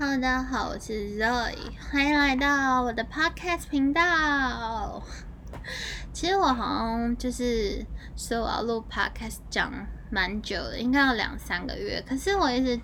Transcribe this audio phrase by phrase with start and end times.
[0.00, 1.56] Hello，大家好，我是 Zoe，
[1.90, 5.02] 欢迎来到我的 Podcast 频道。
[6.12, 7.84] 其实我好像就是
[8.16, 9.72] 说我要录 Podcast 讲
[10.08, 12.80] 蛮久的，应该要两三个月，可是我一直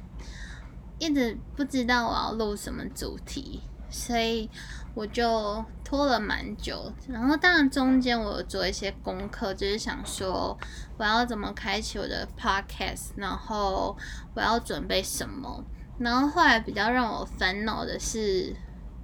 [0.99, 4.51] 一直不知道我要录什么主题，所以
[4.95, 6.93] 我就拖了蛮久。
[7.09, 10.59] 然后当然中间我有做一些功课，就是想说
[10.99, 13.96] 我要怎么开启我的 Podcast，然后
[14.35, 15.62] 我要准备什么。
[15.98, 18.54] 然后后来比较让我烦恼的是，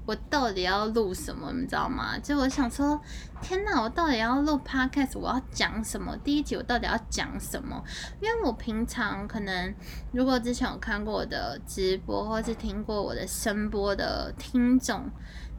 [0.06, 2.18] 我到底要录什么，你知道吗？
[2.18, 3.00] 就我想说，
[3.40, 6.16] 天哪，我到底要录 podcast，我要讲什么？
[6.24, 7.82] 第一集我到底要讲什么？
[8.20, 9.74] 因为我平常可能，
[10.12, 15.08] 如果之前有看过我的直播，或是听过我的声波的听众。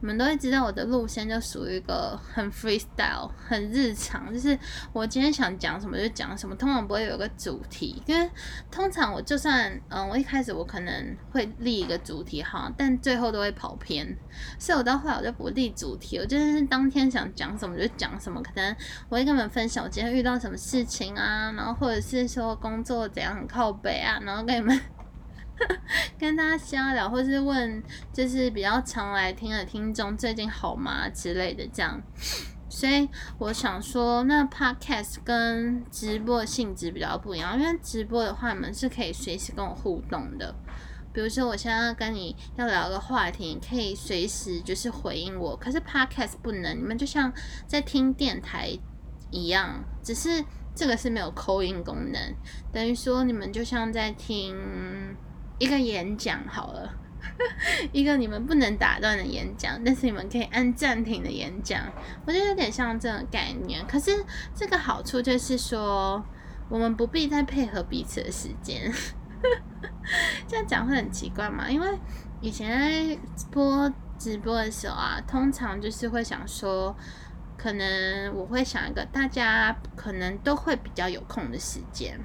[0.02, 4.58] 你们都会知道我的路线就属于一个很 freestyle、很日常，就是
[4.92, 8.02] 我今天想讲什么就讲什么，通常不会有个主题。
[8.06, 8.28] 因为
[8.68, 14.18] 通常我就算嗯，我一开始我可能会立一个主题哈，但最后都会跑偏，
[14.58, 18.42] 所以我到后来我就不立主题，我就是当天想讲什么就讲什么。
[18.42, 18.74] 可能
[19.08, 24.80] 我会跟你们分享我今天遇到什么事情啊，然后或者是说工作怎样很靠北啊，然后跟你们。
[26.18, 32.00] 跟大家瞎聊，或是问就是比较常来听的听众最近好吗之类的这样，
[32.68, 33.08] 所以
[33.38, 40.54] 我想说，那 podcast 跟直播性质比较不一样，因为直播的话，你们是可以随时跟我互动的，
[41.12, 47.32] 比如说我现在跟你要聊个话题，你可以随时就是回应我，可是 podcast 不能，你们就像
[47.66, 48.70] 在听电台
[49.30, 52.34] 一样，只是这个是没有扣音功能，
[52.72, 54.56] 等于说你们就像在听。
[55.62, 56.92] 一个演讲好了，
[57.92, 61.80] 一个你们不能打断的演讲，但是你们可以按暂停的演讲，
[62.26, 63.86] 我觉得有点像这种概念。
[63.86, 64.10] 可是
[64.56, 66.20] 这个好处就是说，
[66.68, 68.92] 我们不必再配合彼此的时间。
[70.48, 71.70] 这样讲会很奇怪嘛？
[71.70, 71.96] 因为
[72.40, 73.16] 以前
[73.52, 76.96] 播直播的时候啊，通常就是会想说，
[77.56, 82.18] 可能我会想一个大家可能都会比较有空的时间，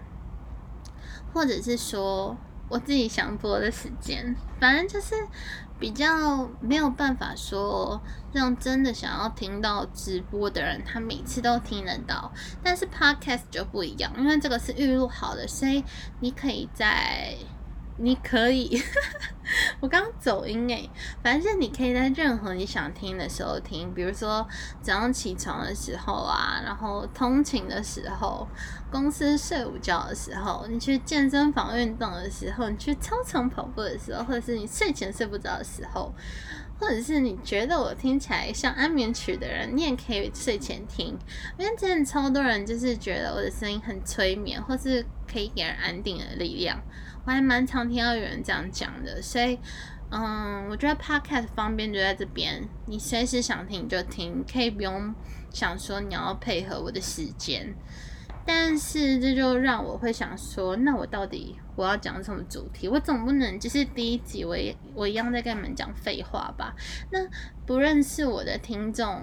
[1.32, 2.36] 或者是说。
[2.70, 5.16] 我自己想播的时间，反正就是
[5.80, 8.02] 比较没有办法说
[8.34, 12.32] 让真的想要听到直播的人，他每次都听得到。
[12.64, 15.84] 但是 podcast 就不一样，因为这个是预录好的，所以
[16.20, 17.36] 你可以在。
[18.00, 18.80] 你可以，
[19.82, 20.90] 我刚走音诶，
[21.24, 24.48] 反正你可以在任何你想听的时候听，比如说
[24.82, 28.48] 早上起床的时候啊，然后通勤的时候，
[28.92, 36.14] 公司睡午觉的时候，你去健身房运动的时候，你去操场跑步的时候，或者是你睡前睡不着的时候，
[36.80, 41.18] 或者是你觉得我听起来像安眠曲的人，你也可以睡前听，
[41.58, 46.80] 因为真的超多人就是觉得我的声音很催眠，或是可以给人安定的力量。
[47.28, 49.60] 我还蛮常听到有人这样讲的，所以，
[50.12, 55.14] 嗯，我觉得 podcast 方便就在这边，你随时想听就听，可以不用
[55.52, 57.76] 想说你要配合我的时间。
[58.46, 62.88] 但是这就让我会想说，那我到底我要讲什么主题？
[62.88, 64.56] 我总不能就是第一集我
[64.96, 66.74] 我一样在跟你们讲废话吧？
[67.12, 67.20] 那
[67.66, 69.22] 不认识我的听众。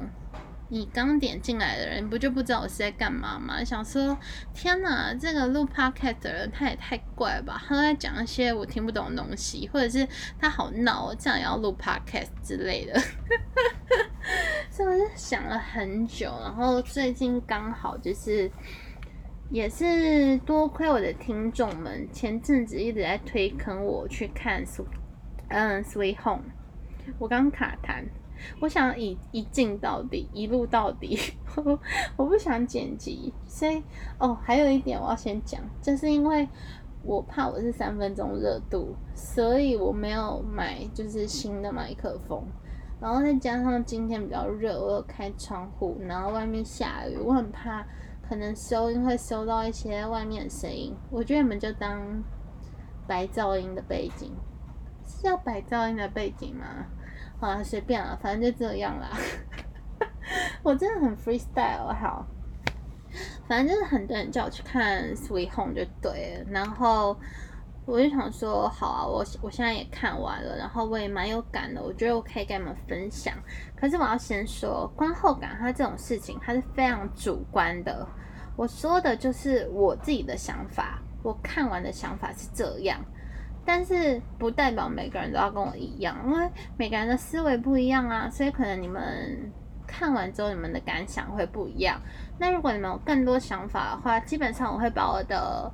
[0.69, 3.63] 你刚点进来的人，不就不知道我是在干嘛吗？
[3.63, 4.17] 想说，
[4.55, 7.63] 天哪，这个录 podcast 的人他也太怪吧！
[7.67, 10.09] 他都在讲一些我听不懂的东西，或者是
[10.39, 12.99] 他好闹，这样要录 podcast 之类的。
[14.71, 18.51] 所以我就想了很久，然后最近刚好就是，
[19.51, 24.65] 也是多亏我的听众们前阵子一直在推坑我去看
[25.49, 26.43] 《嗯 Sweet Home》，
[27.19, 28.05] 我刚卡弹。
[28.61, 31.19] 我想一一镜到底，一路到底。
[32.17, 33.83] 我不想剪辑，所以
[34.19, 36.49] 哦，还有一点我要先讲，就是因为
[37.03, 42.43] 我怕我是三分钟热度，所以我没有买就是新的麦克风。
[43.01, 47.87] 然后再加上今天比较热，我有开窗户，然后外面下雨，我很怕
[48.27, 50.95] 可能收音会收到一些外面的声音。
[51.11, 52.01] 我觉得你们就当
[53.07, 54.33] 白噪音的背景，
[55.07, 56.87] 是要白噪音的背景吗？
[57.45, 59.11] 啊，随便了，反正就这样啦。
[60.63, 62.27] 我真的很 freestyle，好，
[63.47, 66.51] 反正就是很多人叫我去看《Sweet Home》就对了。
[66.51, 67.17] 然后
[67.85, 73.35] 我就想说，好啊，我我现在也看完了，然后我也蛮有感的，我觉得我可以跟你们分享。
[73.77, 78.07] 可是我要先说，观后感它这种事情，它是非常主观的。
[78.57, 82.99] 我说的就是我自己的想法，我看完的想法是这样。
[83.65, 89.53] 但是不代表每个人都要跟我一样，因为每个人的思维不一样啊，所以可能你们
[89.87, 92.01] 看完之后，你们的感想会不一样。
[92.39, 95.71] 那如果你们有更多想法的话，基本上我会把我的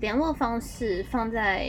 [0.00, 1.64] 联络方式放在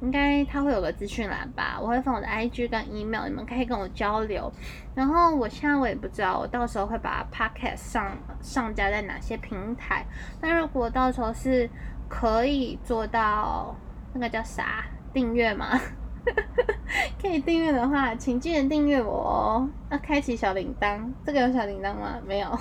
[0.00, 4.52] 应该它会有个资讯栏吧，我会放我的 IG 跟 email，你们可以跟我交流。
[4.94, 10.04] 然后我现在我也不知道，我到时候会把 podcast 上上架在哪些平台。
[10.42, 11.68] 那如果到时候是
[12.06, 13.74] 可以做到
[14.14, 15.78] 那个叫啥订阅吗？
[17.20, 19.68] 可以订阅的话，请记得订阅我哦。
[19.90, 22.18] 要开启小铃铛，这个有小铃铛吗？
[22.24, 22.58] 没有。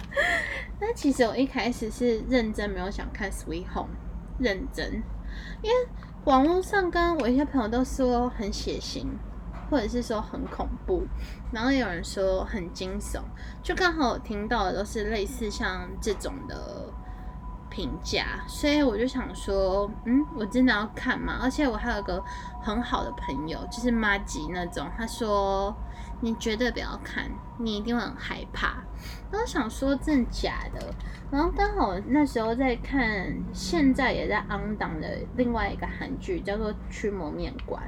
[0.80, 3.90] 那其实我一开始是认真没有想看 Sweet Home，
[4.38, 5.02] 认真，
[5.62, 5.88] 因为
[6.24, 9.04] 网络上跟我一些朋友都说很血腥，
[9.70, 11.06] 或者是说很恐怖，
[11.52, 13.20] 然后有人说很惊悚，
[13.62, 16.92] 就刚好我听到的都是类似像这种的。
[17.70, 21.38] 评价，所以我就想说，嗯，我真的要看吗？
[21.42, 22.22] 而且我还有个
[22.62, 25.74] 很好的朋友，就是妈吉那种，他说
[26.20, 28.82] 你绝对不要看，你一定会很害怕。
[29.30, 30.92] 然后想说真的假的？
[31.30, 37.82] 然后刚好那时候在看，现在也在 on 档的另外一个韩剧，叫做《驱魔面馆》。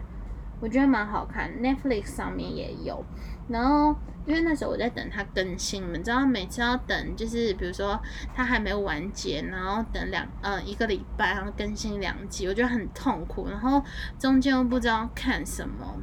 [0.60, 3.02] 我觉得蛮好看，Netflix 上面也有。
[3.50, 3.94] 然后
[4.24, 8.00] 因为那时候我在等它更新，你们知道每次要等，就是比如说
[8.34, 13.48] 它还没有完结，然后等两嗯一个礼拜，然后更新两集，我觉得很痛苦。
[13.48, 13.82] 然后
[14.18, 15.96] 中间又不知道看什么，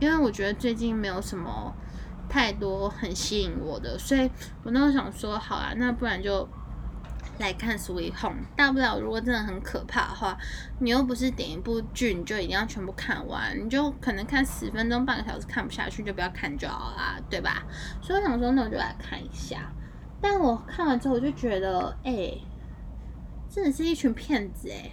[0.00, 1.74] 因为我觉得最近没有什么
[2.28, 4.30] 太多很吸引我的，所以
[4.62, 6.48] 我那时候想说，好啊，那不然就。
[7.38, 10.38] 来看《Sweet Home》，大不了如果真的很可怕的话，
[10.78, 17.64] 你又不是点一部剧，你就一定要全部看完，你就可能看十分钟、半个小时看不下去，就不要看就好啦，对吧？
[18.00, 19.72] 所以我想说，那我就来看一下。
[20.20, 22.38] 但我看完之后，我就觉得，哎，
[23.50, 24.92] 真的是一群骗子哎，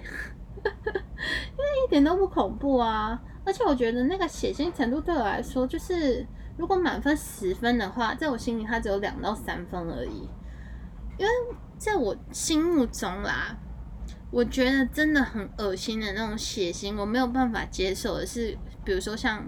[0.64, 6.26] 因为一点都不恐怖啊，而且我觉得那个血腥程度对我来说，就是
[6.58, 10.28] 如果满分十分的话，在我心里它只有两到三分而已，
[11.20, 11.32] 因为。
[11.82, 13.58] 在我心目中啦，
[14.30, 18.56] 我觉得真的很恶心的那种血腥，我没有办法接受的是，
[18.86, 19.44] 比如说像，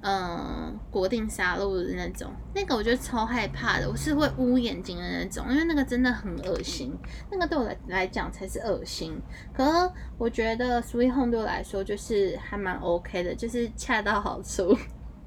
[0.00, 6.90] 嗯，国定杀戮的那种，那个我觉得超害怕的，我是会捂眼睛的那种，因为那个真的很恶心，
[7.30, 9.20] 那个对我来来讲才是恶心。
[9.52, 14.74] 可是我觉得 Sweet Home 对我来说就是还蛮 OK 的，就是恰到好处。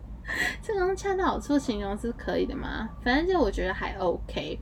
[0.64, 2.90] 这种恰到好处形容是可以的吗？
[3.04, 4.60] 反正就我觉得还 OK，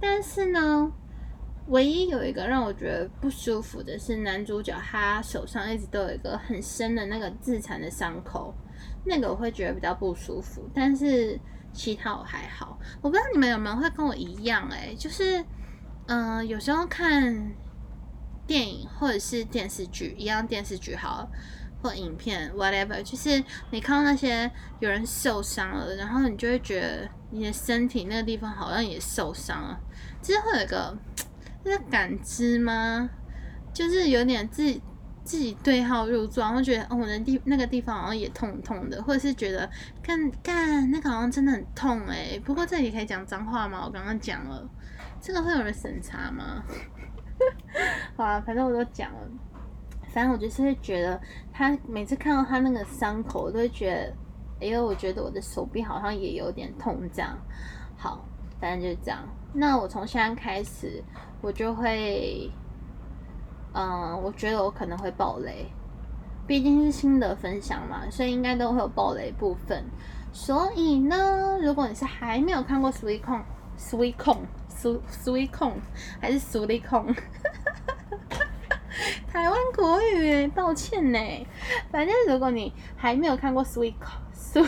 [0.00, 0.90] 但是呢。
[1.68, 8.54] 唯一有一个让我觉得不舒服的是，男主角他手上一直都有一个很深的那个自残的伤口，
[9.04, 10.66] 那个我会觉得比较不舒服。
[10.74, 11.38] 但是
[11.72, 12.78] 其他我还好。
[13.02, 15.44] 我不知道你们有没有会跟我一样，哎，就是，
[16.06, 17.52] 嗯，有时候看
[18.46, 21.28] 电影或者是电视剧，一样电视剧好，
[21.82, 24.50] 或影片 whatever，就是你看到那些
[24.80, 29.78] 有人受伤了，然后你就会觉得你的身体那个地方好像也受伤了，
[30.22, 30.96] 就是会有一个。
[31.64, 33.10] 是感知吗？
[33.72, 34.82] 就是有点自己
[35.22, 39.68] 自己对号入座，然后觉得哦，我的地那个地方好像也痛痛的，或者是觉得
[40.02, 42.40] 干干那个好像真的很痛哎。
[42.44, 43.82] 不过这里可以讲脏话吗？
[43.84, 44.68] 我刚刚讲了，
[45.20, 46.62] 这个会有人审查吗？
[48.16, 49.18] 好啊，反正我都讲了。
[50.12, 51.20] 反正我就是会觉得，
[51.52, 57.38] 他每次看到他那个伤口，我都会觉得，哎呦，我觉得我的手臂好像也有点痛这样。
[57.96, 58.26] 好，
[58.58, 59.22] 反正就是这样。
[59.52, 61.02] 那我从现在开始。
[61.40, 62.50] 我就会，
[63.72, 65.70] 嗯，我觉得我可能会爆雷，
[66.48, 69.84] 毕竟是新的分享嘛，所以应该都会有爆雷部分。
[70.32, 73.44] 所以呢，如果你是还没有看过《Sweet Home》，
[73.88, 74.48] 《Sweet Home》，
[75.24, 75.76] 《Sweet Home》，
[76.20, 77.14] 还是《Sweet Home》？
[79.28, 81.46] 台湾国语，抱歉呢。
[81.92, 83.94] 反正如果你还没有看过《Sweet
[84.54, 84.66] Home》，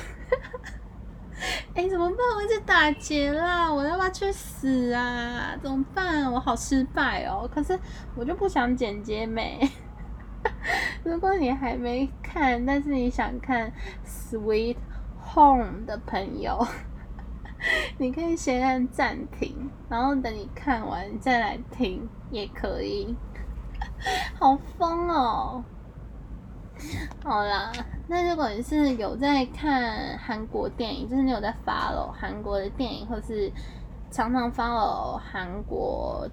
[1.74, 2.18] 哎，怎么办？
[2.36, 3.72] 我一直打结啦！
[3.72, 5.56] 我要不要去死啊？
[5.62, 6.30] 怎么办？
[6.30, 7.48] 我好失败哦！
[7.52, 7.78] 可是
[8.14, 9.68] 我就不想剪接美。
[11.04, 13.70] 如果你还没看，但是你想看
[14.06, 14.76] 《Sweet
[15.34, 16.66] Home》的朋友，
[17.98, 23.16] 你可以先按暂停，然后等你看完再来听也可以。
[24.38, 25.64] 好疯哦！
[27.22, 27.72] 好啦，
[28.08, 33.50] 那如果你是有在看韩国电影，就是你有在 follow 韩国的电影，或是
[34.10, 36.28] 常常 follow 韩国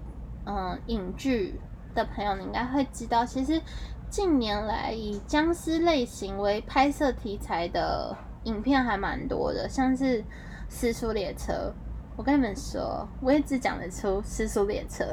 [0.45, 1.59] 嗯影剧
[1.93, 3.61] 的朋友，你应该会知道，其实
[4.09, 10.21] 近年来以僵尸类型为拍摄题材的影片还蛮多的，像是
[10.69, 11.53] 《失速列车》，
[12.15, 15.03] 我跟你们说，我也只讲得出《失速列车》。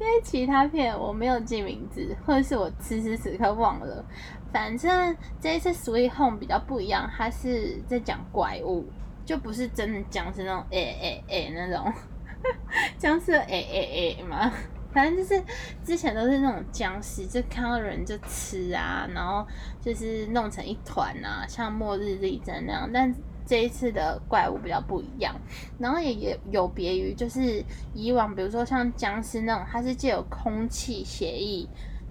[0.00, 4.04] 因为其他片我没有记名字，或者是我此时此刻忘了。
[4.52, 8.86] 反正这一次《Sweet Home》比较不一样，它是在讲怪物，
[9.24, 11.92] 就不是真的僵尸那种诶诶诶那种
[12.96, 14.52] 僵尸诶诶诶嘛。
[14.92, 15.42] 反正就是
[15.84, 19.46] 之前都是那种僵尸，就看到人就吃啊，然后
[19.78, 22.90] 就是弄成一团啊，像末日力战那样。
[22.90, 23.14] 但
[23.46, 25.34] 这一次的怪物比较不一样，
[25.78, 31.66] 然后也也有别于就是以往，比如说像僵尸那种，它是借有空气、血液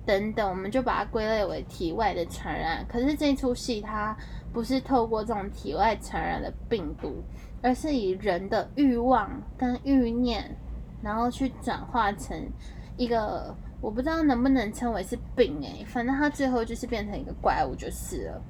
[0.06, 2.86] 等等，我们就把它归类为体外的传染。
[2.88, 4.16] 可是这出戏它
[4.54, 7.22] 不是透过这种体外传染的病毒，
[7.62, 10.58] 而是以人的欲望跟欲念，
[11.04, 12.50] 然后去转化成
[12.98, 13.54] 一个。
[13.86, 18.42] 我不知道能不能称为是病诶，反正它最后就是变成一个怪物就是了。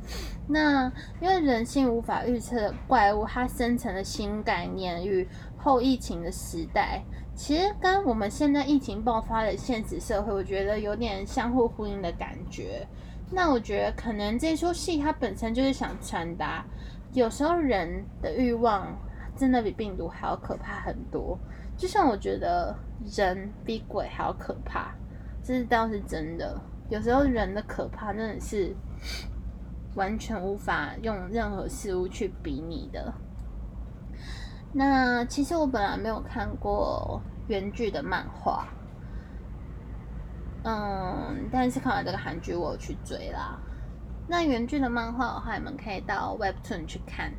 [0.48, 0.90] 那
[1.20, 5.28] 因为人性无法预测的怪物，它生成的新概念与
[5.58, 7.04] 后疫情的时代，
[7.36, 12.88] 其实跟我们现在疫情爆发的现实社会，我觉得有点相互呼应的感觉。
[13.30, 16.66] 那我觉得可能这出戏它本身就是想传达，
[17.12, 18.88] 有时候人的欲望
[19.36, 21.38] 真的比病毒还要可怕很多。
[21.76, 22.74] 就像我觉得
[23.18, 24.96] 人比鬼还要可怕。
[25.46, 26.60] 这倒是真的，
[26.90, 28.76] 有时候人的可怕真的是
[29.94, 33.14] 完全无法用任何事物去比拟的。
[34.74, 38.68] 那其实我本来没有看过原剧的漫画，
[40.64, 43.60] 嗯，但是看完这个韩剧，我有去追啦。
[44.28, 47.32] 那原剧的漫画的话，你们可以到 Webtoon 去看。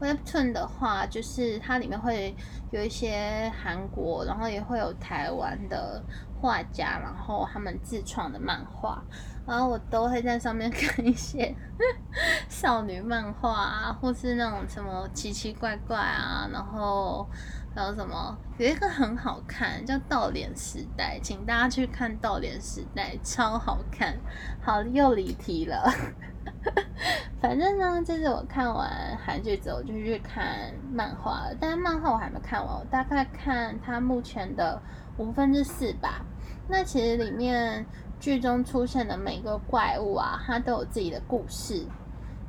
[0.00, 2.34] Webtoon 的话，就是它里面会
[2.72, 6.02] 有一些韩国，然后也会有台湾的
[6.42, 9.00] 画家，然后他们自创的漫画，
[9.46, 11.54] 然后我都会在上面看一些
[12.50, 17.24] 少女漫画啊，或是那种什么奇奇怪怪啊，然后
[17.72, 24.18] 还有什么有一个很好看叫《倒脸时代》，请大家去看《倒脸时代》，超好看。
[24.60, 25.88] 好，又离题了。
[27.40, 31.56] 反正呢，就是我看完韩剧之后，就去看漫画了。
[31.60, 34.80] 但是漫画我还没看完，我大概看它目前的
[35.16, 36.24] 五分之四吧。
[36.68, 37.84] 那其实里面
[38.20, 41.86] 剧中出现的每个怪物啊，它都有自己的故事。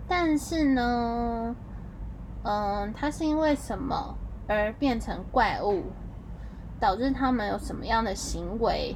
[0.07, 1.55] 但是呢，
[2.43, 4.17] 嗯，它是因为什么
[4.47, 5.83] 而变成怪物，
[6.79, 8.95] 导致他们有什么样的行为，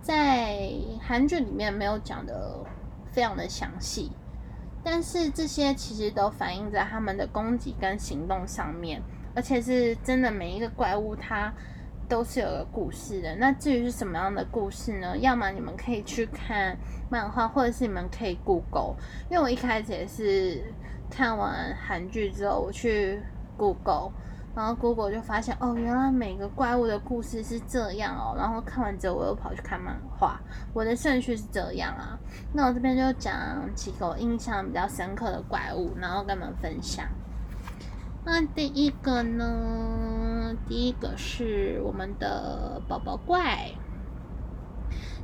[0.00, 2.64] 在韩剧里面没有讲的。
[3.10, 4.12] 非常的详细，
[4.84, 9.02] 但是这些其实都反映在他们的攻击跟行动上面，
[9.34, 11.52] 而且是真的每一个怪物它
[12.08, 13.36] 都是有个故事的。
[13.36, 15.16] 那至于是什么样的故事呢？
[15.18, 16.76] 要么你们可以去看
[17.10, 18.96] 漫画，或者是你们可以 Google。
[19.30, 20.62] 因为我一开始也是
[21.10, 23.22] 看完韩剧之后，我去
[23.56, 24.10] Google。
[24.56, 28.34] 然后 Google 就发现哦，原来每个怪物的故事是这样哦。
[28.36, 30.40] 然后看完之后，我又跑去看漫画。
[30.72, 32.18] 我的顺序是这样啊。
[32.52, 33.32] 那我这边就讲
[33.76, 37.06] 几个印象比较深刻的怪物，然后跟你们分享。
[38.24, 39.46] 那第一个呢，
[40.68, 43.70] 第一个是我们的宝宝怪。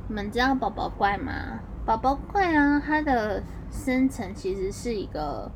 [0.07, 1.59] 你们知道宝宝怪吗？
[1.85, 5.51] 宝宝怪啊，它的生成其实是一个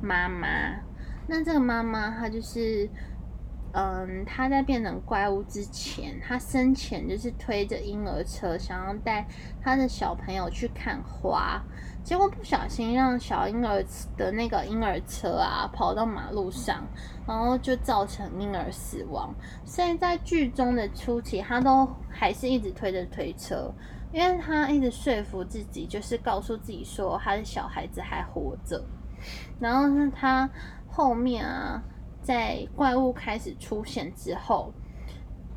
[0.00, 0.48] 妈妈。
[1.28, 2.88] 那这个妈妈她就是。
[3.74, 9.26] 嗯，他在变成怪物之前，他生前就是推着婴儿车，想要带
[9.62, 11.58] 他的小朋友去看花，
[12.04, 13.82] 结果不小心让小婴儿
[14.14, 16.86] 的那个婴儿车啊跑到马路上，
[17.26, 19.34] 然后就造成婴儿死亡。
[19.64, 23.72] 所以在剧中的初期，他都还是一直推着推车，
[24.12, 28.84] 因为他一直说服自己，就是告诉自己说他的小孩子还活着。
[29.58, 30.46] 然后是他
[30.90, 31.82] 后面啊。
[32.22, 34.72] 在怪物开始出现之后，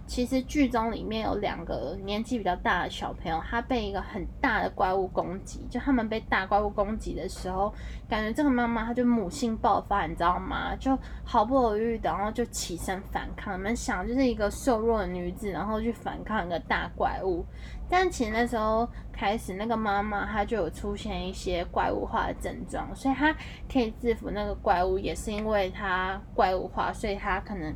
[0.07, 5.65] 其实剧中里面有两个年纪比较大的小朋友，他被一个很大的怪物攻击。
[5.69, 7.73] 就他们被大怪物攻击的时候，
[8.07, 10.75] 感觉这个妈妈她就母性爆发，你知道吗？
[10.75, 13.57] 就毫不犹豫的，然后就起身反抗。
[13.57, 17.43] 你们想，就是一个瘦弱的女子，然后去反抗一个大怪物。
[17.89, 23.35] 但其实那时候开始，那个妈妈她就有出现一些怪物化的症状，所以她
[23.71, 27.73] 可以制服那个怪物，也是因为她怪物化，所以她可能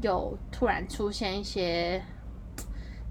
[0.00, 2.02] 有突然出现一些，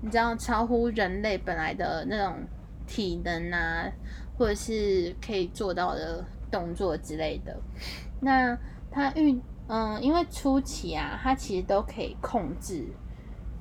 [0.01, 2.38] 你知道超乎人类本来的那种
[2.86, 3.91] 体能啊，
[4.38, 7.58] 或者是可以做到的动作之类的。
[8.22, 8.58] 那
[8.89, 12.88] 他遇嗯，因为初期啊，他其实都可以控制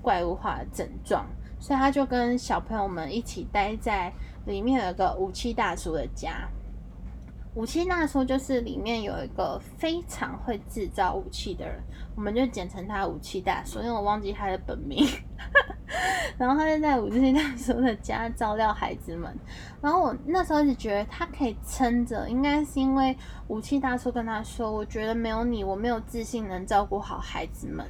[0.00, 1.26] 怪物化的症状。
[1.58, 4.12] 所以他就跟小朋友们一起待在
[4.44, 6.46] 里面，有个武器大叔的家。
[7.56, 11.82] 武器大叔就是里面有一个非常会制造武器的人，
[12.14, 15.08] 我们就简称他武器大叔，因为我忘记他的本名。
[16.36, 19.34] 然后他就在武器大叔的家照料孩子们。
[19.80, 23.16] 然后我那时候就觉得他可以撑着，应该是因为
[23.48, 27.86] 武器大叔跟他说：“我觉得没有你，我没有自信能照顾好孩子们。”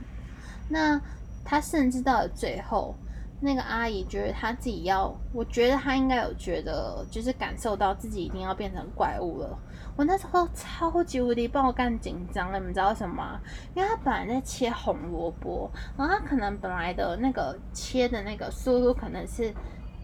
[0.70, 1.00] 那
[1.44, 2.94] 他甚至到了最后。
[3.40, 9.58] 那个阿姨觉得她自己要，我觉得她应该有觉得，就是感受到自己一定要变成怪物了。
[9.96, 13.38] 我那时候超级无敌爆干紧张了，你们知道什么？
[13.74, 19.54] 因为她本来在切红萝卜，然后她可能本来的那个切的那个速度可能是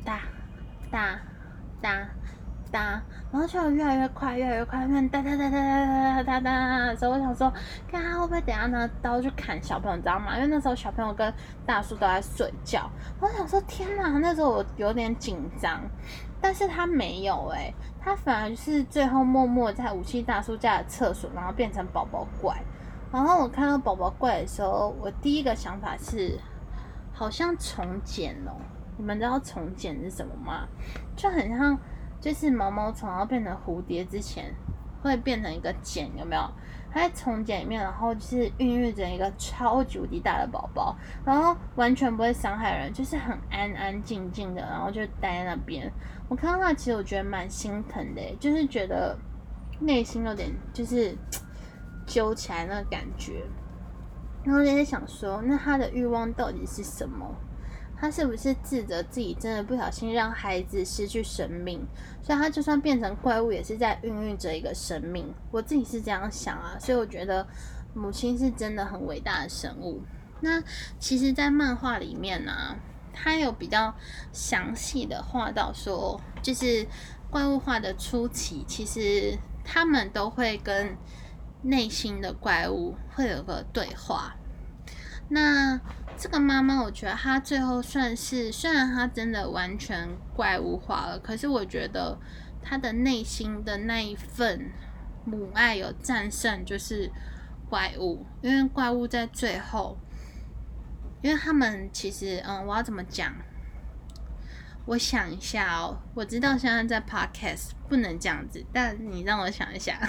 [0.04, 0.20] 哒
[0.90, 1.20] 哒
[1.80, 2.08] 哒。
[2.72, 3.00] 哒，
[3.30, 6.94] 然后就越来越快，越来越快，哒哒哒哒哒哒哒哒。
[6.96, 7.52] 所以我想说，
[7.86, 10.34] 看他会不会等下拿刀去砍小朋友，你知道吗？
[10.36, 11.32] 因为那时候小朋友跟
[11.66, 12.90] 大叔都在睡觉。
[13.20, 14.08] 我想说，天哪！
[14.18, 15.80] 那时候我有点紧张，
[16.40, 22.56] 但是他没有哎，他反而是最后默默在武器大叔家的厕所，然后变成宝宝怪。
[23.12, 26.38] 然后我看到宝宝怪的时候，我第一个想法是，
[27.12, 28.52] 好像重剪哦。
[28.96, 30.66] 你们知道重剪是什么吗？
[31.14, 31.78] 就很像。
[32.22, 34.54] 就是毛毛虫要变成蝴蝶之前，
[35.02, 36.42] 会变成一个茧，有没有？
[36.92, 45.90] 它在虫茧里面，然后就是孕育着一个超级无敌大的宝宝，然后完全不会伤害人，就是很安安静静的，然后就待在那边。
[46.28, 49.18] 我看到它，其实我觉得蛮心疼的，就是觉得
[49.80, 51.16] 内心有点就是
[52.06, 53.42] 揪起来那个感觉，
[54.44, 57.26] 然后就在想说，那他的欲望到底是什么？
[58.02, 61.80] 他是不是自责自己真的不小心让孩子失去生命，
[62.20, 65.32] 所以他就算变成怪物，也是在孕育着一个生命。
[65.52, 67.46] 我自己是这样想啊，所以我觉得
[67.94, 70.02] 母亲是真的很伟大的生物。
[70.40, 70.60] 那
[70.98, 72.74] 其实，在漫画里面呢，
[73.12, 73.94] 他有比较
[74.32, 76.84] 详细的画到说，就是
[77.30, 80.96] 怪物化的初期，其实他们都会跟
[81.62, 84.34] 内心的怪物会有个对话。
[85.28, 85.80] 那
[86.18, 92.16] 这个妈妈，我觉得她最后算是，虽然她真的完全怪物化了，可是我觉得
[92.62, 94.70] 她的内心的那一份
[95.24, 97.10] 母爱有战胜，就是
[97.68, 98.24] 怪物。
[98.40, 99.98] 因为怪物在最后，
[101.22, 103.34] 因为他们其实，嗯，我要怎么讲？
[104.86, 109.98] 我想一下哦，我知道现在在 podcast 不能这样子，但你让我想一下。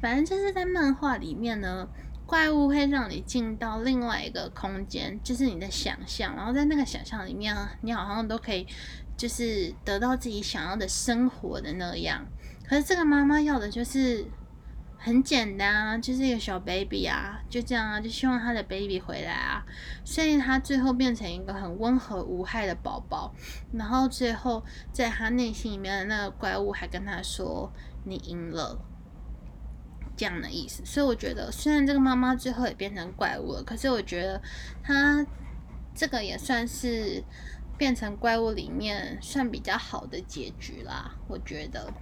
[0.00, 1.86] 反正就是在漫画里面呢。
[2.26, 8.66] 怪物会让你进到另外一个空间，就是你的想象，然后在那个想象里面，你好像都可以，
[9.16, 12.26] 就是得到自己想要的生活的那样。
[12.68, 14.26] 可是这个妈妈要的就是
[14.98, 19.64] 很简单啊，就是一个小 baby 啊，就这样啊，就希望她的 baby 回来啊。
[20.04, 23.32] 所以她最后变成一个很温和无害的宝宝，
[23.72, 27.72] 然后最后在她内心里面的那个怪物还跟她说
[28.04, 28.80] ：“你赢了。”
[30.16, 34.40] 这样的意思，所以我觉得，虽然这个妈妈最后也变成怪物了，可是我觉得
[34.82, 35.26] 她
[35.94, 37.22] 这个也算是
[37.76, 41.14] 变成怪物里面算比较好的结局啦。
[41.28, 41.92] 我觉得，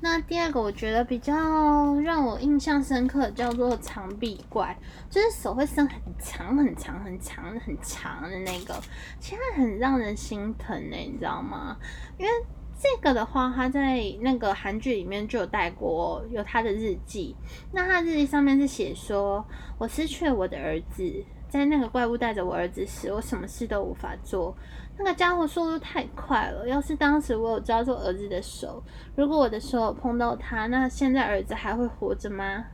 [0.00, 4.78] 那第二个我觉得比较让我印象深刻，叫做长臂怪，
[5.10, 8.82] 就是手会伸很长很长很长很长的那个，
[9.20, 11.76] 其实很让人心疼呢，你知道吗？
[12.18, 12.30] 因为。
[12.78, 17.34] 这个的话，他在那个韩剧里面就有带过，有他的日记。
[17.72, 19.42] 那他日记上面是写说
[19.78, 24.54] ：“我失去了我的儿子，在那个怪物带着我儿子时，我什么事都无法做。
[24.98, 28.82] 那个家伙速度太快了，要是当时我有抓住儿子的手，
[29.14, 32.64] 如果我的手碰到他，那现在儿子还会活着吗？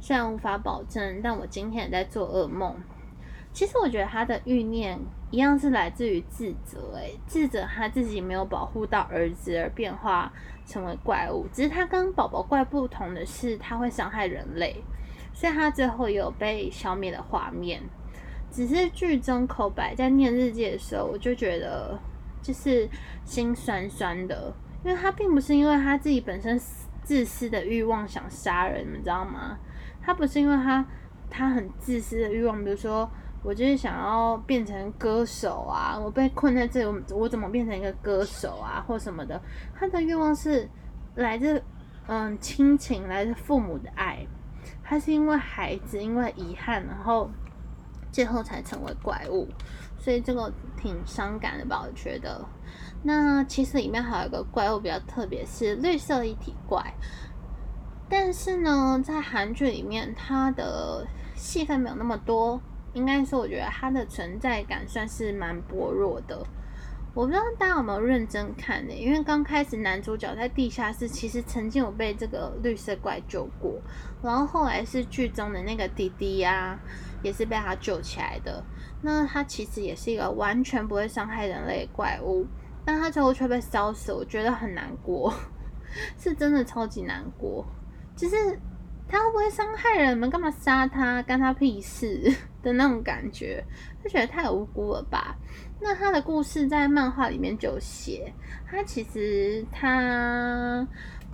[0.00, 2.76] 虽然无法保证，但我今天也在做噩梦。”
[3.54, 4.98] 其实我觉得他的欲念
[5.30, 10.32] 一样是来自于自责，诶，自责他自己没有保护到儿子而变化
[10.66, 11.46] 成为怪物。
[11.52, 14.82] 只是他跟宝宝怪不同的是，他会伤害人类，
[15.32, 17.80] 所以他最后有被消灭的画面。
[18.50, 21.96] 只是剧中口白在念日记的时候，我就觉得
[22.42, 22.88] 就是
[23.24, 24.52] 心酸酸的，
[24.84, 26.60] 因为他并不是因为他自己本身
[27.04, 29.56] 自私的欲望想杀人，你知道吗？
[30.02, 30.84] 他不是因为他
[31.30, 33.08] 他很自私的欲望，比如说。
[33.44, 35.98] 我就是想要变成歌手啊！
[36.02, 39.38] 我被困在这里，我我怎么变成一个歌手啊，或什么的？
[39.78, 40.66] 他的愿望是
[41.16, 41.62] 来自
[42.06, 44.26] 嗯亲情，来自父母的爱。
[44.82, 47.30] 他是因为孩子，因为遗憾，然后
[48.10, 49.46] 最后才成为怪物，
[49.98, 51.84] 所以这个挺伤感的吧？
[51.86, 52.42] 我觉得。
[53.02, 56.94] 那其实里面还有一个怪物比较特别，是绿色一体怪。
[58.08, 62.58] 但是呢，在韩剧里面，它的戏份没有那么多。
[62.94, 66.44] 应该说，我觉得它的存在感算是蛮薄弱的。
[67.12, 68.92] 我不知道大家有没有认真看呢？
[68.92, 73.80] 因为刚开始男主角在地下室，其实曾经有被这个绿色怪救过，
[74.20, 76.76] 然后后来是剧中的那个弟弟呀，
[77.22, 78.64] 也是被他救起来的。
[79.00, 82.44] 那他其实也是一个完全不会伤害人类的怪物，
[82.84, 85.32] 但他最后却被烧死，我觉得很难过，
[86.18, 87.64] 是真的超级难过。
[88.16, 88.36] 就是
[89.08, 90.16] 他会不会伤害人？
[90.16, 91.22] 你们干嘛杀他？
[91.22, 93.64] 干他屁事 的那种感觉，
[94.02, 95.36] 就觉得太无辜了吧？
[95.80, 98.32] 那他的故事在漫画里面就写，
[98.66, 100.86] 他其实他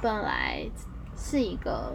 [0.03, 0.69] 本来
[1.17, 1.95] 是一个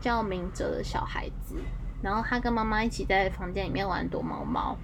[0.00, 1.56] 叫明哲的小孩子，
[2.00, 4.76] 然后他跟妈妈一起在房间里面玩躲猫猫，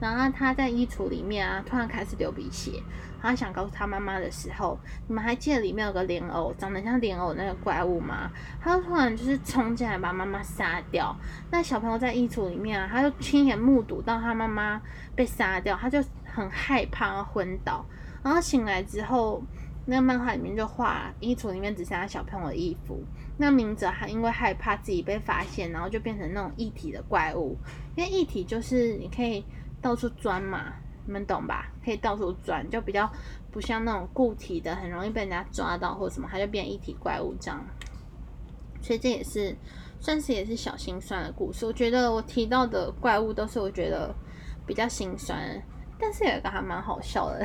[0.00, 2.82] 然后他在衣橱里面啊，突然开始流鼻血。
[3.22, 8.30] 他想告诉他妈妈的时候，你们还记得里面有个莲藕，长得像莲藕那个怪物吗？
[8.60, 11.16] 他就突然就是冲进来把妈妈杀掉。
[11.50, 14.82] 那小朋友在衣橱里面啊，他就亲眼目睹到他妈妈
[15.14, 17.86] 被杀掉，他就很害怕，昏倒。
[18.24, 19.42] 然后醒来之后，
[19.86, 23.02] 那漫画里面就画衣橱里面只剩下小朋友的衣服。
[23.38, 27.56] 那明哲还因为害怕自己被发现，然后就变成那种一体的怪物。
[27.96, 29.44] 因为一体就是你可以
[29.80, 30.74] 到处钻嘛。
[31.06, 31.70] 你们懂吧？
[31.84, 33.10] 可以到处转，就比较
[33.50, 37.64] 不像那种固体的，很容易被人家抓到或什么，它就变一体怪物这样。
[38.80, 39.56] 所以这也是
[40.00, 41.64] 算是也是小心酸的故事。
[41.64, 44.14] 我觉得我提到的怪物都是我觉得
[44.66, 45.38] 比较心酸，
[45.98, 47.44] 但是有一个还蛮好笑的，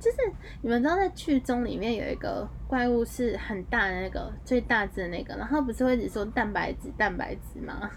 [0.00, 0.16] 就是
[0.62, 7.90] 你们知道在剧中里面有一个怪物是很大的那个最大只的那个，然后不是会一直说蛋白质蛋白质吗？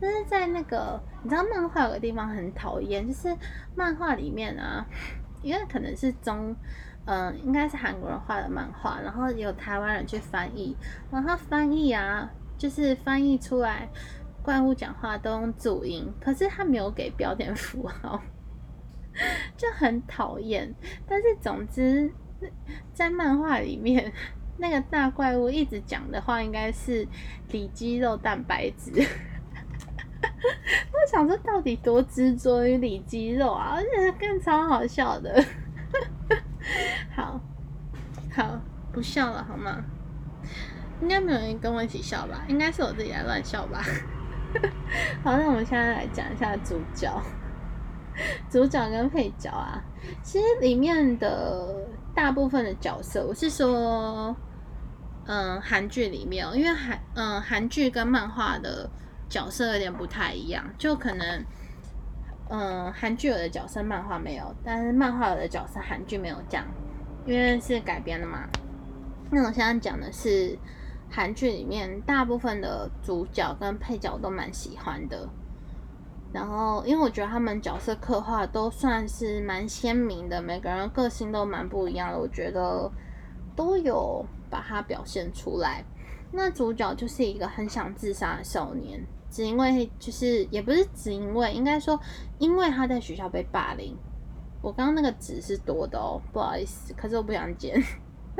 [0.00, 3.36] 但是在那个，你知道漫画有个地方很讨厌，就是
[3.74, 4.86] 漫画里面啊，
[5.42, 6.54] 因为可能是中，
[7.04, 10.76] 嗯，应该是韩国人画的漫画，然后有台湾人去翻译，
[11.10, 13.88] 然后翻译啊，就是翻译出来
[14.42, 18.20] 怪物讲话都用注音，可是他没有给标点符号，
[19.56, 20.74] 就很讨厌。
[21.06, 22.12] 但是总之，
[22.92, 24.12] 在漫画里面，
[24.58, 27.06] 那个大怪物一直讲的话，应该是
[27.50, 29.06] 里肌肉蛋白质。
[30.92, 33.74] 我想说，到底多执着于里肌肉啊？
[33.74, 35.44] 而且更超好笑的。
[37.14, 37.40] 好
[38.32, 38.60] 好，
[38.92, 39.84] 不笑了好吗？
[41.00, 42.44] 应该没有人跟我一起笑吧？
[42.48, 43.82] 应该是我自己在乱笑吧。
[45.24, 47.10] 好，那我们现在来讲一下主角、
[48.48, 49.82] 主角跟配角啊。
[50.22, 54.36] 其实里面的大部分的角色，我是说，
[55.26, 58.88] 嗯，韩剧里面，因为韩嗯韩剧跟漫画的。
[59.32, 61.42] 角色有点不太一样，就可能，
[62.50, 66.66] 嗯，韩剧有的角色漫画没有，但是漫画有的角色韩剧没有讲，
[67.24, 68.46] 因为是改编的嘛。
[69.30, 70.58] 那我现在讲的是
[71.10, 75.26] 韩剧里面大部分的主角跟配角都蛮喜欢的，
[76.30, 82.92] 然后因为我觉得他们角色刻画都算是蛮鲜明的，每个人个性都蛮不一样的，我觉得
[83.56, 85.82] 都有把它表现出来。
[86.34, 89.02] 那主角就是一个很想自杀的少年。
[89.32, 91.98] 只因为就是也不是只因为，应该说
[92.38, 93.96] 因为他在学校被霸凌。
[94.60, 97.82] 我刚刚那个纸是多的哦，不好意思，可是我不想剪。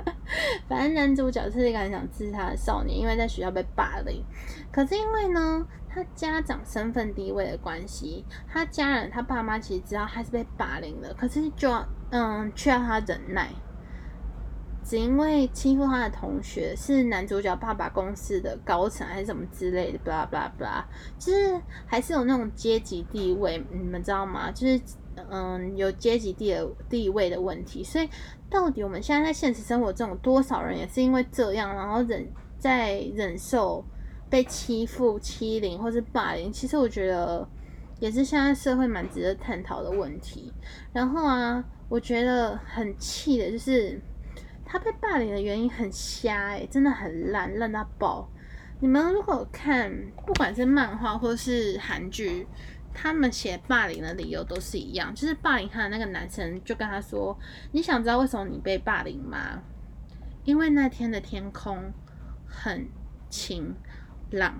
[0.68, 4.22] 反正男主角是一个很想自杀的少年，因为在学校被霸凌。
[4.70, 13.48] 可是因为呢，他家长身份地位的关系，他家人他爸妈其实知道他是被霸凌的，可是就要嗯，却要他忍耐。
[14.84, 20.82] 只因为欺负他的同学是男主角爸爸公司的高层还是什么之类的，blah blah blah，
[21.18, 24.50] 就是还是有那种阶级地位，你们知道吗？
[24.50, 24.80] 就是
[25.30, 26.54] 嗯，有阶级地
[26.88, 27.84] 地位的问题。
[27.84, 28.08] 所以
[28.50, 32.26] 到底我们现在在现实生活中有，多少人也是因为这样，然后忍
[32.58, 33.84] 在忍受
[34.28, 36.52] 被欺负、欺凌或是霸凌？
[36.52, 37.48] 其实我觉得
[38.00, 40.52] 也是现在社会蛮值得探讨的问题。
[40.92, 44.00] 然后啊，我觉得很气的就是。
[44.72, 48.26] 他被霸凌的原因很瞎哎，真的很烂，烂到爆。
[48.80, 49.92] 你们如果看，
[50.26, 52.46] 不管是漫画或是韩剧，
[52.94, 57.38] 他们写霸凌的理由都是一样，就是霸凌他的那个男生就跟他说
[57.72, 59.62] ：“你想知道为什么你被霸凌吗？
[60.44, 61.92] 因为那天的天空
[62.46, 62.88] 很
[63.28, 63.74] 晴
[64.30, 64.54] 朗。”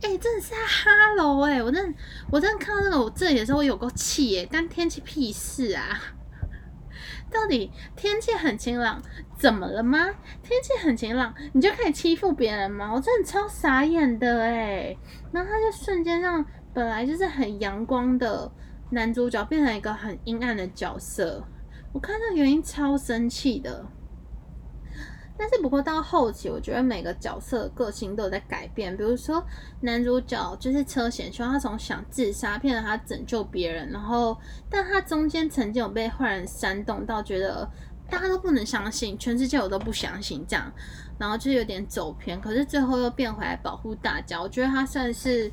[0.00, 1.98] 哎，真的是哈喽哎，我真的
[2.30, 6.00] 我真的看到这个我这里的时候，我有够气耶，但天气屁事啊！
[7.30, 9.02] 到底天气很晴朗，
[9.36, 9.98] 怎么了吗？
[10.42, 12.92] 天气很晴朗，你就可以欺负别人吗？
[12.94, 14.96] 我真的超傻眼的哎！
[15.32, 18.50] 然后他就瞬间让本来就是很阳光的
[18.90, 21.44] 男主角变成一个很阴暗的角色，
[21.92, 23.84] 我看到原因超生气的。
[25.38, 28.96] 但是不过到后期，我觉得每个角色个性都有在改变。
[28.96, 29.40] 比如说
[29.82, 34.36] 男主角就是车险，希望他从想自杀变成他拯救别人，然后
[34.68, 37.70] 但他中间曾经有被坏人煽动到，觉得
[38.10, 40.72] 大家都不能相信，全世界我都不相信这样，
[41.18, 42.40] 然后就有点走偏。
[42.40, 44.42] 可是最后又变回来保护大家。
[44.42, 45.48] 我觉得他算是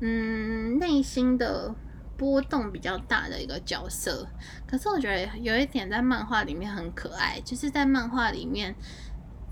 [0.00, 1.72] 嗯内心的
[2.16, 4.26] 波动比较大的一个角色。
[4.66, 8.74] 可是我觉得有一点在漫画里面很可爱，就是在漫画里面。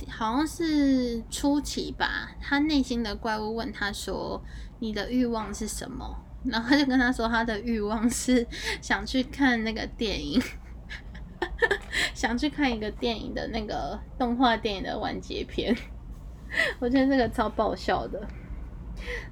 [0.08, 4.42] 好像是初期吧，他内心的怪物问他说
[4.80, 8.46] ：“你的欲望是什么？”然后他就跟他说：“他的欲望是
[8.80, 10.40] 想去看那个电影，
[12.14, 15.76] 想去看一个电影的那个动画电影的完结篇。”
[16.78, 18.26] 我觉得这个超爆笑的。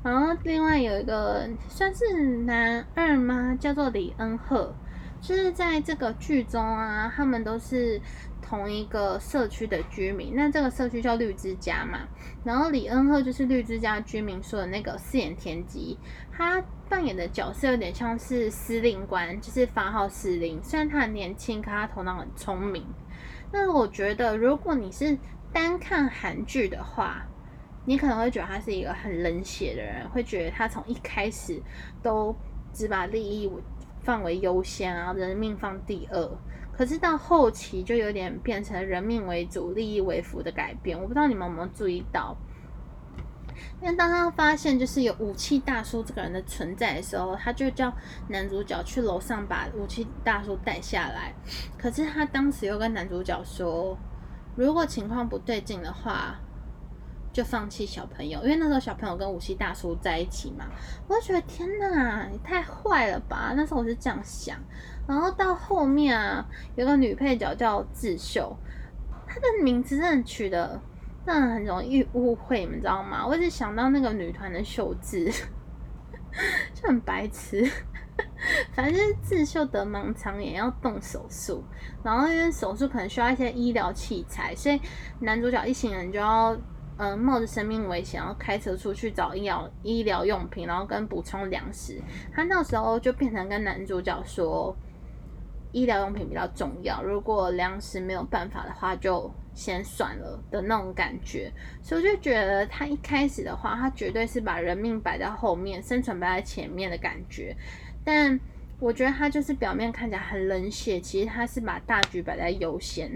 [0.02, 2.04] 然后另外有一个算是
[2.44, 3.56] 男二吗？
[3.58, 4.74] 叫做李恩赫，
[5.20, 8.00] 就是在这个剧中啊，他们都是
[8.48, 10.34] 同一个社区的居民。
[10.34, 12.00] 那这个社区叫绿之家嘛。
[12.44, 15.98] 然后李恩赫就是绿之家居民说的那个四眼田鸡，
[16.32, 20.62] 他扮演的角色有点像是司令官，就是发号施令。
[20.62, 22.86] 虽然他很年轻，可他头脑很聪明。
[23.50, 25.18] 那我觉得，如果你是
[25.52, 27.26] 单看韩剧的话，
[27.84, 31.60] 你可能会觉得他是一个很冷血的人，会觉得他从一开始
[32.02, 32.34] 都
[32.72, 33.46] 只把利益
[34.06, 36.30] 放为优先啊，人命放第二。
[36.72, 40.96] 可是到后期就有点变成人命为主、利益为辅的改变。
[40.96, 42.36] 我不知道你们有没有注意到？
[43.82, 47.92] 因为当他发现就是有武器大叔这个人的存在的时候，他就叫
[48.28, 51.34] 男主角去楼上把武器大叔带下来。
[51.76, 53.98] 可是他当时又跟男主角说。
[54.54, 56.40] 如果情况不对劲的话，
[57.36, 60.64] 就放弃小朋友，因为那时候小朋友跟武器大叔在一起嘛。
[61.06, 63.52] 我就觉得天哪，你太坏了吧！
[63.54, 64.56] 那时候我是这样想。
[65.06, 66.42] 然后到后面啊，
[66.76, 68.56] 有个女配角叫智秀，
[69.26, 70.80] 她的名字真的取的
[71.26, 73.26] 让人很容易误会，你知道吗？
[73.26, 75.30] 我一直想到那个女团的秀智，
[76.72, 77.70] 就很白痴。
[78.72, 81.62] 反正就是智秀得盲肠炎要动手术，
[82.02, 84.80] 然后因为手术可能需要一些医疗器材，所以
[85.20, 86.56] 男主角一行人就要
[86.98, 92.00] 嗯冒着生命危险，然后开车出去找医疗医疗用品，然后跟补充粮食。
[92.34, 94.74] 他那时候就变成跟男主角说，
[95.72, 101.52] 医疗用品比较重要，如果粮食没有办法的话，就先算了的那种感觉。
[101.82, 107.54] 所以我就觉得他一开始的话，他绝对是把人命摆在后面，生存摆在前面的感觉。
[108.04, 108.38] 但
[108.78, 113.10] 我觉得他就是表面看起来很冷血，其实他是把大局摆在优先，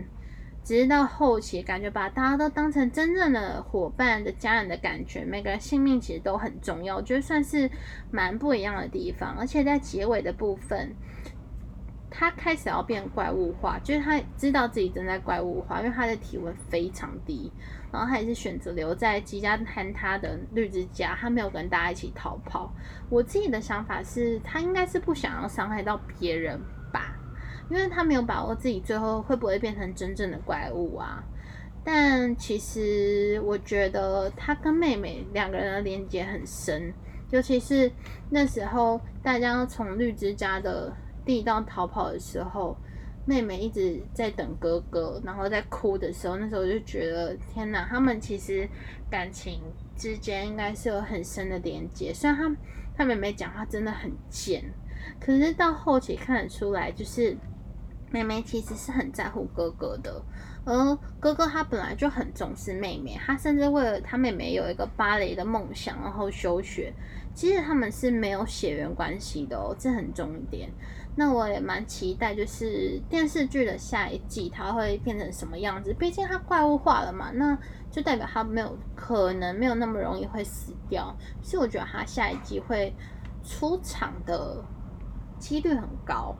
[0.62, 7.68] 只是到后期感觉把大家都当成真正的伙伴的家人的感觉，每个人性命其实都很重要，我觉得算是
[8.10, 9.34] 蛮不一样的地方。
[9.38, 10.94] 而且在结尾的部分，
[12.10, 17.50] 他开始要变怪物化，就是他知道自己正在怪物化，因为他的体温非常低。
[17.92, 22.72] 然后他也是选择留在吉家坍塌的绿之家，他没有跟大家一起逃跑。
[23.08, 26.60] 我自己的想法是他应该是不想要伤害到别人，
[27.70, 31.24] 因为他没有把握自己最后会不会变成真正的怪物啊。
[31.82, 36.92] 但其实我觉得他跟妹妹两个人的连接很深，
[37.30, 37.90] 尤其是
[38.28, 40.92] 那时候大家从绿之家的
[41.24, 42.76] 地道逃跑的时候。
[43.26, 48.68] 妹妹一直在等哥哥，然后在哭的时候，那时候就觉得天哪，他们其实
[49.10, 49.60] 感情
[49.94, 52.12] 之间应该是有很深的连接。
[52.12, 52.56] 虽然他
[52.96, 54.64] 他妹妹讲话真的很贱，
[55.20, 57.36] 可是到后期看得出来，就是
[58.10, 60.22] 妹妹其实是很在乎哥哥的。
[60.64, 66.92] 而哥哥他本来就很重视妹妹，他甚至为了他妹妹有一个芭蕾的梦想，然后休学。
[67.32, 70.68] 其实他们是没有血缘关系的哦，这很重点。
[71.16, 75.94] 那我也蛮期待，就是电视剧的下一季它会变成什么样子。
[75.94, 77.56] 毕竟它怪物化了嘛，那
[77.90, 81.14] 就代表它没有可能没有那么容易会死掉。
[81.42, 82.92] 所以我觉得它下一季会
[83.42, 84.62] 出场的
[85.38, 86.36] 几率很高。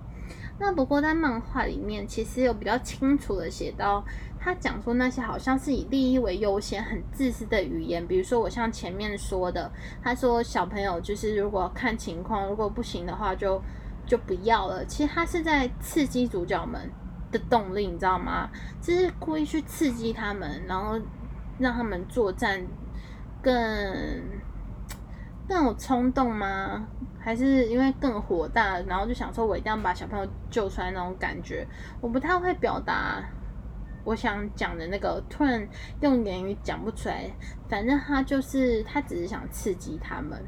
[0.61, 4.05] 那不过在漫画里面，其实有比较清楚的写到，
[4.39, 8.07] 他讲说那些好像是以利益为优先、很自私的语言。
[8.07, 13.61] 比如说我像前面说的，他说小朋友就是如果看情况，如果不行的话就。
[14.07, 14.85] 就不要了。
[14.87, 16.91] 其实他是在刺激主角们
[17.31, 18.51] 的动力，你知道吗？
[18.83, 20.99] 就是故意去刺激他们，然后
[21.61, 22.61] 让他们作战
[23.41, 23.55] 更
[25.51, 26.87] 更有冲动吗？
[27.19, 31.67] 还是因为更火大，然后就想说我一定要把小朋友救出来那种感觉？
[32.01, 33.21] 我不太会表达
[34.05, 35.69] 我想讲的那个，突然
[36.03, 37.29] 用言语讲不出来。
[37.69, 40.41] 反正他就是他只是想刺激他们，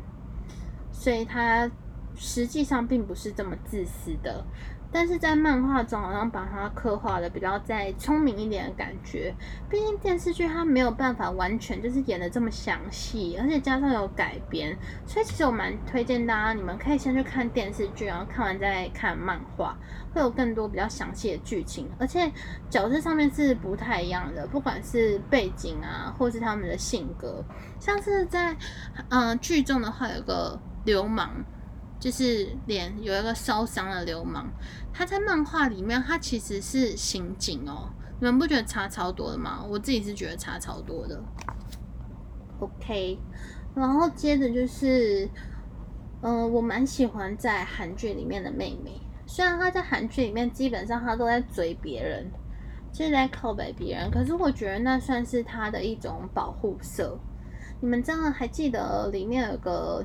[0.93, 1.69] 所以他。
[2.15, 4.45] 实际上并不是这么自私的，
[4.93, 9.35] 但是在漫画中好像把它刻画的比较再聪明一点的感觉。
[9.71, 14.77] 毕竟电视剧它没有办法完全就是演的这么详细，而且加上有改编，
[15.07, 19.75] 所以其实我蛮推荐大家，你们可以先去看电视剧，然后看完再看漫画，
[20.13, 22.31] 会有更多比较详细的剧情，而且
[22.69, 27.43] 角色上面是不太一样的，不管是背景啊，或是他们的性格，
[27.81, 28.55] 像是在
[29.09, 31.31] 嗯剧中的话，有个流氓。
[32.03, 34.47] 就是脸有一个烧伤的流氓，
[34.93, 37.89] 他在漫画里面，他其实是刑警哦，
[38.19, 39.65] 你们不觉得差超多的吗？
[39.71, 41.23] 我自己是觉得差超多的。
[42.59, 43.21] OK，
[43.77, 45.31] 然后接着就是，
[46.23, 52.29] 嗯，我蛮喜欢在韩剧里面的妹妹，虽然她在韩剧里面基本上她都在追别人，
[52.93, 57.17] 就是在靠北别人，可是我觉得那算是她的一种保护色。
[57.81, 60.05] 你们真的还记得里面有个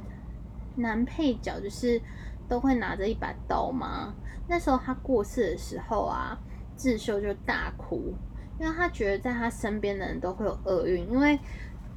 [0.77, 2.01] 男配角，就是
[2.47, 4.13] 都会拿着一把刀吗？
[4.47, 6.37] 那时候他过世的时候啊，
[6.77, 8.13] 智秀就大哭，
[8.59, 11.37] 因为他觉得在他身边的人都会有厄运，因为。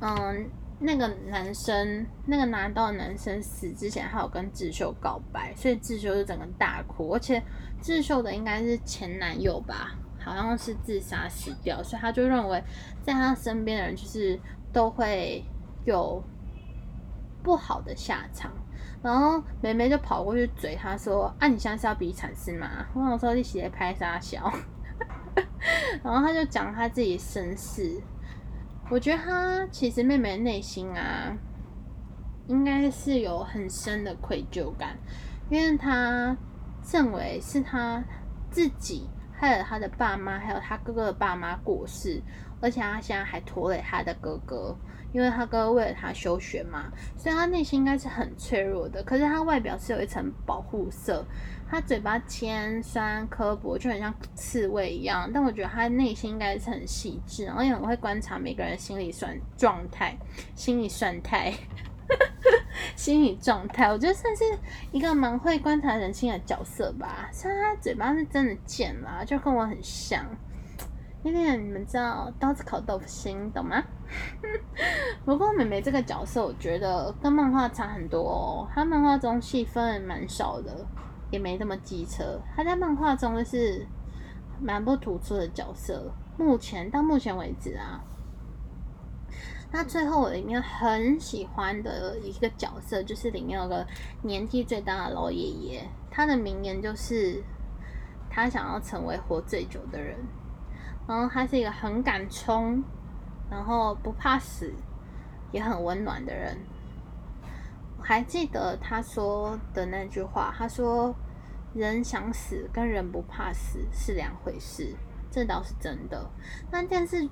[0.03, 7.11] 嗯，那个男生，那个拿刀的男生死之前，还有跟智秀告白，所以智秀就整个大哭。
[7.11, 7.43] 而且
[7.83, 12.65] 智秀的应该是前男友吧，好像是自杀死掉，所以他就认为
[13.03, 14.41] 在他身边的人就是
[14.73, 15.45] 都会
[15.85, 16.25] 有
[17.43, 18.51] 不好的下场。
[19.03, 24.53] 然后妹妹就跑过去嘴他说：“啊，你现在是要比惨是吗？”我想说一起来拍傻笑。
[26.03, 28.01] 然后他就讲他自己身世。
[28.91, 31.33] 我觉得他其实妹妹内心啊，
[32.47, 34.97] 应该是有很深的愧疚感，
[35.49, 36.37] 因为他
[36.93, 38.03] 认为是他
[38.51, 42.21] 自己害了他的爸妈，还有他哥哥的爸妈过世，
[42.61, 44.77] 而且他现在还拖累他的哥哥。
[45.13, 49.03] 因为他哥为了他休学嘛，所以他内心应该是很脆弱的。
[49.03, 51.25] 可是他外表是有一层保护色，
[51.69, 55.31] 他嘴巴尖酸刻薄，就很像刺猬一样。
[55.33, 60.17] 但我觉得他内心应该是很细致，然后也很会观察每个人心理算状态、
[60.55, 61.53] 心理算态、
[62.95, 63.91] 心理状态。
[63.91, 64.45] 我觉得算是
[64.93, 67.29] 一个蛮会观察人心的角色吧。
[67.33, 70.25] 虽然他嘴巴是真的贱啦，就跟我很像。
[71.23, 73.83] 因为你们知道刀子口豆腐心，懂吗？
[75.25, 78.69] 不过美美这个角色，我觉得跟漫画差很多哦。
[78.75, 80.87] 她漫画中戏份蛮少的，
[81.31, 82.41] 也没那么机车。
[82.57, 83.87] 她在漫画中就是
[84.61, 86.11] 蛮不突出的角色。
[86.39, 88.03] 目前到目前为止啊，
[89.71, 93.87] 那最后我里面很喜欢的一个角色，就是里面有个
[94.23, 95.87] 年纪最大的老爷爷。
[96.11, 97.45] 他的名言就是：
[98.31, 100.17] 他想要成为活最久的人。
[101.11, 102.81] 然后他是一个很敢冲，
[103.51, 104.73] 然后不怕死，
[105.51, 106.57] 也很温暖的人。
[107.99, 111.13] 我还记得他说的那句话，他说
[111.75, 114.95] ：“人想死跟人不怕死是两回事。”
[115.33, 116.31] 这倒是真的。
[116.71, 117.29] 那电视。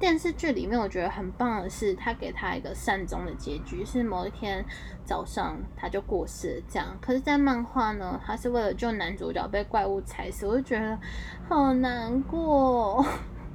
[0.00, 4.64] 电视剧里面我觉得很棒的是，他给他一个善终的结局，是某一天
[5.04, 6.62] 早上他就过世了。
[6.66, 10.98] 这样，可是，在漫画呢，他是为了救男主角被怪物踩死，我就觉得
[11.46, 13.04] 好难过。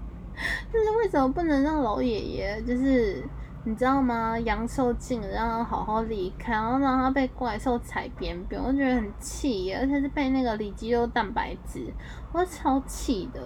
[0.72, 3.24] 就是为什么不能让老爷爷，就是
[3.64, 4.38] 你知道吗？
[4.42, 11.92] 阳寿尽了，让他好好离开，然后让他被怪兽踩扁扁，我觉得很气，而且是被那个里肌肉蛋白质，
[12.32, 13.42] 我超气的。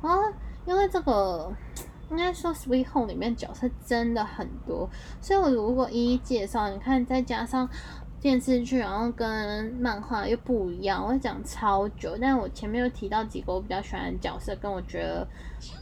[0.00, 0.22] 然后
[0.64, 1.52] 因为这个。
[2.12, 4.88] 应该说《Sweet Home》里面角色真的很多，
[5.20, 7.68] 所以我如果一一介绍，你看再加上
[8.20, 12.16] 电视剧，然后跟漫画又不一样，我会讲超久。
[12.20, 15.26] 但我前面又提到几个我比较喜欢的角色，跟我觉得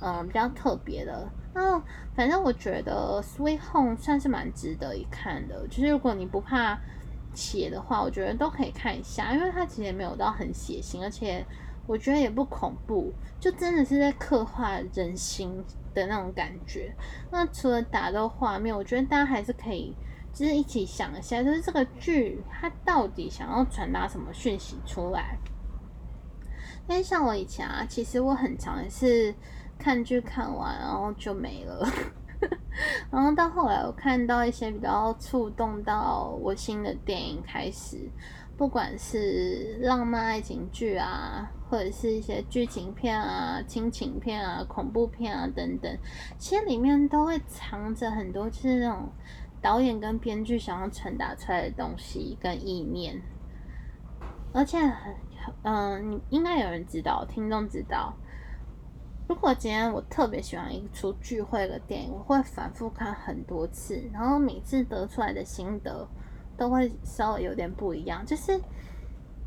[0.01, 1.29] 嗯比较特别的。
[1.53, 1.83] 那
[2.15, 6.79] 反正我觉得《Sweet Home》算是蛮值得一看的，就是如果你不怕
[7.35, 11.45] 写的话，我觉得都可以看一下，因为它其实也没有到很血腥，而且
[11.87, 15.63] 我觉得也不恐怖，就真的是在刻画人心。
[15.95, 16.95] 的那种感觉。
[17.31, 19.95] 那除了打斗画面，我觉得大家还是可以，
[20.33, 25.39] 就是一起想一下，就是这个剧它到底想要传达什么讯息出来。
[26.89, 29.35] 因为像我以前啊，其实我很常是
[29.79, 31.87] 看剧看完然后就没了，
[33.11, 38.11] 然后到后来我看到一些比较触动到我心的电影开始。
[38.57, 45.97] 不管是浪漫爱情剧啊，或者是一些剧情片啊、亲情片啊、恐怖片啊等等，
[46.37, 49.09] 其实里面都会藏着很多，就是那种
[49.63, 53.23] 导演跟编剧想要传达出来的东西跟意念。
[54.53, 55.15] 而且很，
[55.63, 58.13] 嗯，你应该有人知道，听众知道。
[59.29, 66.09] 如果今天我特别喜欢一出聚会的电影，我会反复看很多次，然后每次得出来的心得。
[66.57, 68.61] 都会稍微有点不一样，就是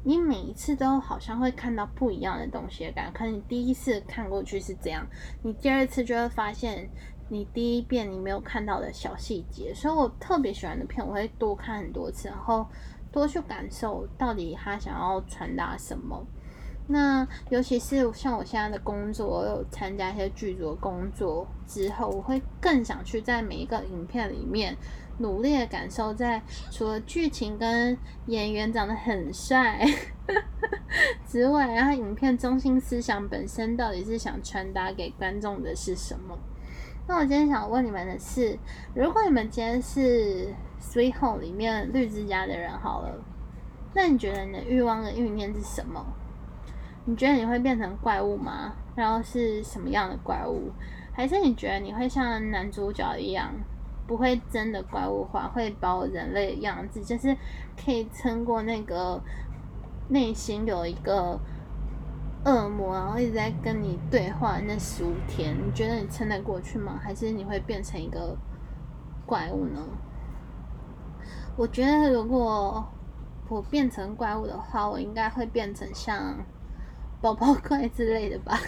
[0.03, 3.11] 你每一次都好像会看到不一样的东西的感觉。
[3.17, 5.07] 可能你第一次看过去是这样，
[5.41, 6.89] 你第二次就会发现
[7.29, 9.73] 你第一遍你没有看到的小细节。
[9.73, 12.67] 所以我特别喜欢的片，我会多看很多次，然后
[13.11, 16.25] 多去感受到底他想要传达什么。
[16.85, 24.75] 那尤其是像我现在的工作，我有参加一些剧组的工作之后，我会更想去在每一个影片里面
[25.19, 26.41] 努力的感受，在
[26.71, 27.97] 除了剧情跟
[28.27, 29.85] 演员长得很帅
[31.27, 36.37] 之外，然后影片中心思想本身到底是想传达给观众的是什么？
[37.07, 38.57] 那我今天想问你们的是，
[38.95, 40.47] 如果你们今天是
[40.81, 43.23] 《Sweet Home》里面绿之家的人好了，
[43.93, 46.05] 那你觉得你的欲望的欲念是什么？
[47.05, 48.73] 你觉得你会变成怪物吗？
[48.95, 50.71] 然后是什么样的怪物？
[51.11, 53.53] 还是你觉得你会像男主角一样，
[54.05, 57.35] 不会真的怪物化，会保人类的样子，就是
[57.77, 59.21] 可以撑过那个
[60.09, 61.39] 内心有一个
[62.45, 65.55] 恶魔，然后一直在跟你对话那十五天？
[65.55, 66.99] 你觉得你撑得过去吗？
[67.01, 68.37] 还是你会变成一个
[69.25, 69.79] 怪物呢？
[71.55, 72.85] 我觉得如果
[73.49, 76.35] 我变成怪物的话，我应该会变成像。
[77.23, 78.59] 宝宝怪之类的吧，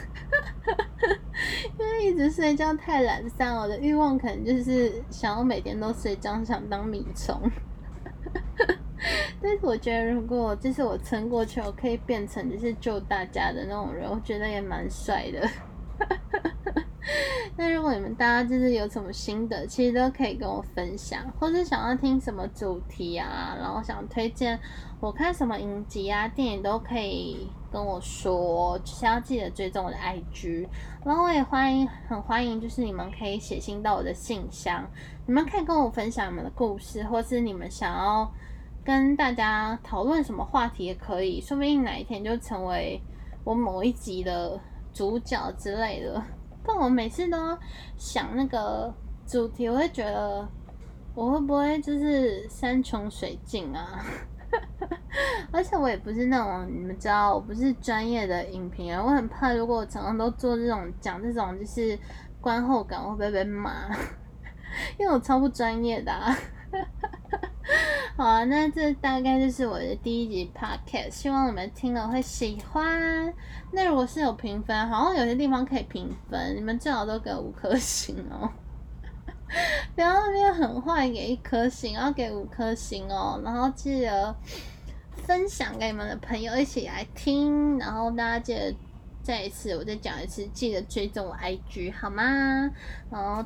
[1.77, 7.51] 因为一直睡觉太懒散，我的欲望可能就是想要每天都睡觉，想当米虫。
[9.41, 16.84] 但是我觉得，如果就是我撑过去，我可以变成就是救大家的那种人，我觉得也蛮帅的。
[17.55, 24.59] 那如果你们大家就是有什么心得，其实都可以跟我分享，或是想要听什么主题啊，然后想推荐
[24.99, 30.67] 我看什么影集啊、电影都可以跟我说，只要记得追踪我的 IG，
[31.05, 34.83] 然后我也欢迎，很欢迎，就是你们可以写信到我的信箱，
[35.27, 38.31] 你们可以跟我分享你们的故事，或是你们想要
[38.83, 42.99] 跟大家讨论什么话题也可以，说不定哪一天就成为
[43.43, 44.59] 我某一集的
[44.91, 46.23] 主角之类的。
[46.65, 47.57] 但我每次都
[47.97, 48.93] 想那个
[49.25, 50.47] 主题，我会觉得
[51.13, 54.03] 我会不会就是山穷水尽啊？
[55.51, 61.97] 而且我也不是那种你们知道，我不是专业的影评人，我很怕如果我常常都做这种讲这种就是
[62.41, 63.87] 观后感，我会不会被骂？
[64.97, 66.11] 因为我超不专业的。
[68.15, 73.33] 好，那这大概就是我的第一集 podcast，希望你们听了会喜欢。
[73.71, 78.51] 那如果是有评分，好像有些地方可以评分，你们最好都给五颗星哦。
[79.95, 83.41] 不要那边很坏，给一颗星，要给五颗星哦。
[83.43, 84.35] 然后记得
[85.25, 88.75] 分享给你们的朋友一起来听，然后大家记得
[89.23, 92.23] 再一次，我再讲一次，记得追踪我 IG 好吗？
[93.09, 93.43] 然后。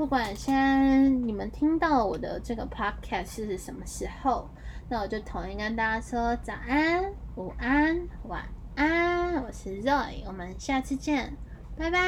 [0.00, 4.48] 不管现在你们听到我的这个 podcast 是什么时候，
[4.88, 7.04] 那我就统一跟大家说早安、
[7.36, 8.42] 午安、晚
[8.76, 9.34] 安。
[9.44, 11.36] 我是 Roy，我们下次见，
[11.76, 12.00] 拜拜。